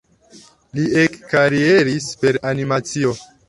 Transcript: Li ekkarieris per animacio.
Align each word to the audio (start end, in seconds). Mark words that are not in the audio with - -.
Li 0.77 0.85
ekkarieris 1.03 2.11
per 2.25 2.43
animacio. 2.55 3.17